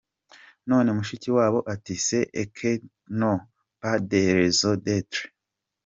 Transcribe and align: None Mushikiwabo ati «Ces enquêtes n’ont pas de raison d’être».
None 0.69 0.89
Mushikiwabo 0.97 1.59
ati 1.73 1.95
«Ces 2.07 2.27
enquêtes 2.41 2.87
n’ont 3.19 3.41
pas 3.81 3.97
de 4.09 4.21
raison 4.39 4.75
d’être». 4.83 5.19